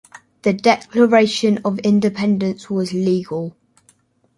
The 0.41 0.53
declaration 0.53 1.59
of 1.63 1.77
independence 1.77 2.71
was 2.71 2.91
legal. 2.91 3.55